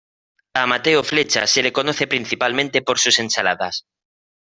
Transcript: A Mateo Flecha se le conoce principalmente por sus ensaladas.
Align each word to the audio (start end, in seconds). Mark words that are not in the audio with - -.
A 0.55 0.65
Mateo 0.65 1.03
Flecha 1.03 1.45
se 1.45 1.61
le 1.61 1.71
conoce 1.71 2.07
principalmente 2.07 2.81
por 2.81 2.97
sus 2.97 3.19
ensaladas. 3.19 3.85